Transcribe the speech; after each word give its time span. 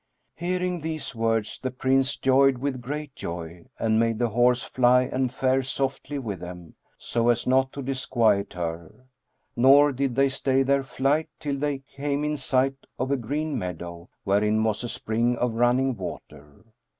Hearing 0.37 0.81
these 0.81 1.13
words 1.13 1.59
the 1.59 1.69
Prince 1.69 2.17
joyed 2.17 2.57
with 2.57 2.81
great 2.81 3.13
joy, 3.15 3.67
and 3.77 3.99
made 3.99 4.17
the 4.17 4.29
horse 4.29 4.63
fly 4.63 5.03
and 5.03 5.31
fare 5.31 5.61
softly 5.61 6.17
with 6.17 6.39
them, 6.39 6.73
so 6.97 7.29
as 7.29 7.45
not 7.45 7.71
to 7.73 7.83
disquiet 7.83 8.53
her; 8.53 9.05
nor 9.55 9.91
did 9.91 10.15
they 10.15 10.29
stay 10.29 10.63
their 10.63 10.81
flight 10.81 11.29
till 11.39 11.57
they 11.59 11.83
came 11.97 12.23
in 12.23 12.37
sight 12.37 12.87
of 12.97 13.11
a 13.11 13.15
green 13.15 13.59
meadow, 13.59 14.09
wherein 14.23 14.63
was 14.63 14.83
a 14.83 14.89
spring 14.89 15.37
of 15.37 15.53
running 15.53 15.95
water. 15.95 16.65